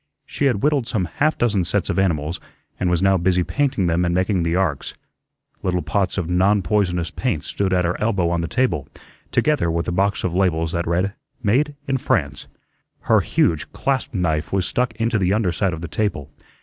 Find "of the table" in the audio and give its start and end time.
15.71-16.31